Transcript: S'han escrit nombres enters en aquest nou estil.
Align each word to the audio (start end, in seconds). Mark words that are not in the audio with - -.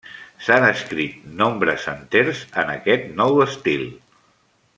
S'han 0.45 0.63
escrit 0.69 1.27
nombres 1.41 1.85
enters 1.93 2.41
en 2.63 2.75
aquest 2.79 3.07
nou 3.21 3.43
estil. 3.47 3.87